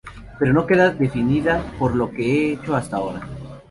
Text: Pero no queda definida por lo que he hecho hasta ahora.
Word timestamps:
Pero 0.39 0.51
no 0.51 0.65
queda 0.65 0.89
definida 0.89 1.61
por 1.77 1.93
lo 1.95 2.09
que 2.09 2.23
he 2.23 2.53
hecho 2.53 2.75
hasta 2.75 2.95
ahora. 2.97 3.21